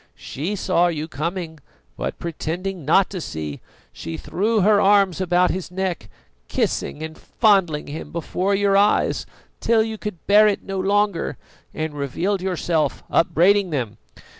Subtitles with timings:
[0.17, 1.59] She saw you coming,
[1.95, 3.59] but pretending not to see,
[3.93, 6.09] she threw her arms about his neck,
[6.47, 9.27] kissing and fondling him before your eyes,
[9.59, 11.37] till you could bear it no longer,
[11.71, 13.99] and revealed yourself, upbraiding them.